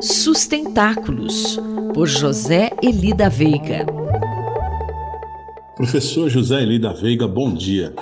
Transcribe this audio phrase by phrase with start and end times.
[0.00, 1.58] Sustentáculos,
[1.94, 3.86] por José Eli da Veiga.
[5.74, 7.94] Professor José Eli da Veiga, bom dia.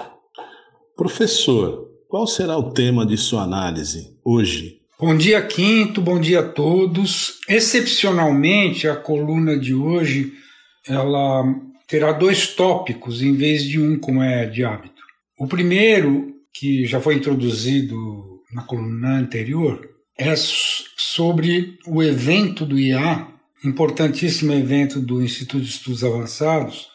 [0.97, 4.81] Professor, qual será o tema de sua análise hoje?
[4.99, 7.39] Bom dia, Quinto, bom dia a todos.
[7.49, 10.33] Excepcionalmente, a coluna de hoje
[10.89, 11.45] ela
[11.87, 15.03] terá dois tópicos em vez de um, como é de hábito.
[15.39, 23.27] O primeiro, que já foi introduzido na coluna anterior, é sobre o evento do IA,
[23.65, 26.89] importantíssimo evento do Instituto de Estudos Avançados,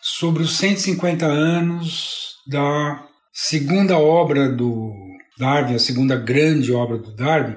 [0.00, 4.92] sobre os 150 anos da segunda obra do
[5.38, 7.56] Darwin, a segunda grande obra do Darwin,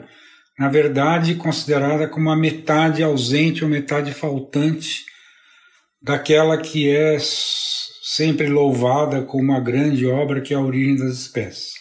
[0.57, 5.03] na verdade considerada como a metade ausente ou metade faltante
[6.01, 11.73] daquela que é sempre louvada como uma grande obra que é a origem das espécies.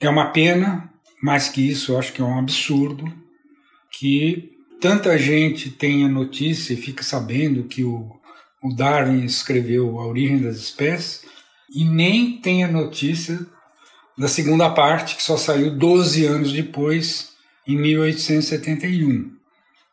[0.00, 0.91] É uma pena
[1.22, 3.04] mais que isso, eu acho que é um absurdo
[3.92, 4.50] que
[4.80, 8.10] tanta gente tenha notícia e fique sabendo que o,
[8.60, 11.24] o Darwin escreveu A Origem das Espécies
[11.72, 13.38] e nem tenha notícia
[14.18, 17.32] da segunda parte, que só saiu 12 anos depois,
[17.66, 19.32] em 1871.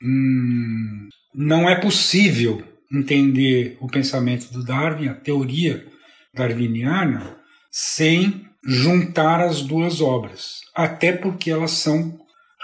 [0.01, 5.85] Hum, não é possível entender o pensamento do Darwin, a teoria
[6.33, 7.37] darwiniana,
[7.69, 12.19] sem juntar as duas obras, até porque elas são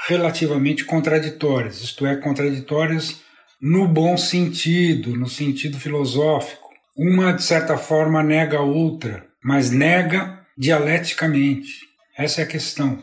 [0.08, 3.22] relativamente contraditórias, isto é, contraditórias
[3.62, 6.70] no bom sentido, no sentido filosófico.
[6.98, 11.72] Uma, de certa forma, nega a outra, mas nega dialeticamente.
[12.18, 13.02] Essa é a questão.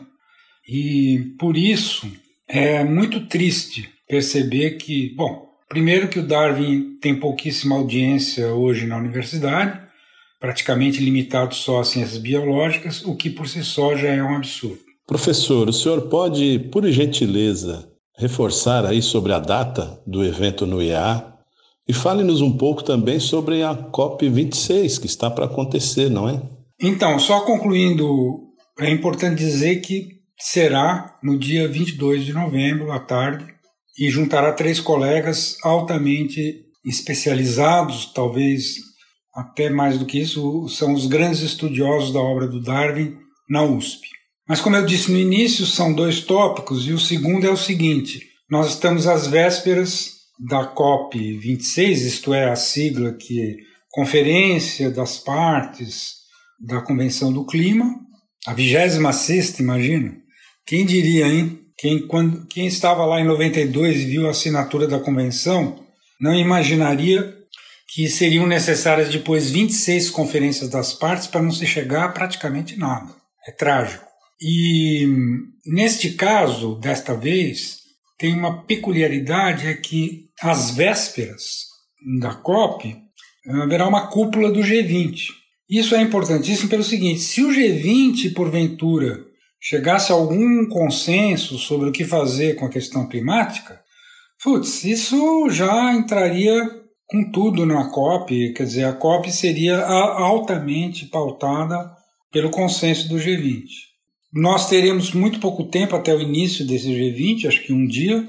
[0.67, 2.11] E por isso
[2.47, 8.97] é muito triste perceber que, bom, primeiro que o Darwin tem pouquíssima audiência hoje na
[8.97, 9.79] universidade,
[10.43, 14.79] praticamente limitado só às ciências biológicas, o que por si só já é um absurdo.
[15.07, 21.33] Professor, o senhor pode, por gentileza, reforçar aí sobre a data do evento no IEA
[21.87, 26.41] e fale-nos um pouco também sobre a COP26 que está para acontecer, não é?
[26.81, 28.41] Então, só concluindo,
[28.81, 33.45] é importante dizer que será no dia 22 de novembro, à tarde,
[33.97, 38.91] e juntará três colegas altamente especializados, talvez
[39.33, 43.17] até mais do que isso, são os grandes estudiosos da obra do Darwin
[43.49, 44.07] na USP.
[44.47, 48.21] Mas, como eu disse no início, são dois tópicos, e o segundo é o seguinte:
[48.49, 53.55] nós estamos às vésperas da COP 26, isto é, a sigla que é
[53.89, 56.15] Conferência das Partes
[56.59, 57.95] da Convenção do Clima,
[58.45, 60.15] a 26, imagina.
[60.65, 61.59] Quem diria, hein?
[61.77, 65.83] Quem, quando, quem estava lá em 92 e viu a assinatura da convenção
[66.19, 67.35] não imaginaria
[67.87, 73.13] que seriam necessárias depois 26 conferências das partes para não se chegar a praticamente nada.
[73.47, 74.05] É trágico.
[74.41, 75.07] E
[75.65, 77.77] neste caso, desta vez,
[78.17, 81.65] tem uma peculiaridade é que às vésperas
[82.19, 82.95] da COP
[83.47, 85.27] haverá uma cúpula do G20.
[85.69, 89.25] Isso é importantíssimo pelo seguinte: se o G20 porventura
[89.59, 93.81] chegasse a algum consenso sobre o que fazer com a questão climática,
[94.43, 96.82] putz, isso já entraria
[97.13, 101.95] com tudo na COP, quer dizer, a COP seria altamente pautada
[102.31, 103.65] pelo consenso do G20.
[104.33, 108.27] Nós teremos muito pouco tempo até o início desse G20, acho que um dia,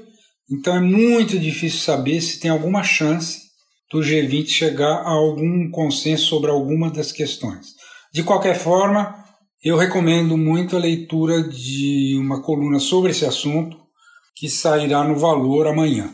[0.51, 3.45] então é muito difícil saber se tem alguma chance
[3.91, 7.73] do G20 chegar a algum consenso sobre alguma das questões.
[8.13, 9.15] De qualquer forma,
[9.63, 13.77] eu recomendo muito a leitura de uma coluna sobre esse assunto
[14.35, 16.13] que sairá no Valor amanhã.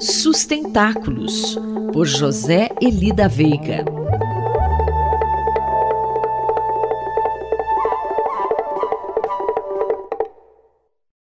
[0.00, 1.56] Sustentáculos,
[1.92, 3.99] por José Eli da Veiga.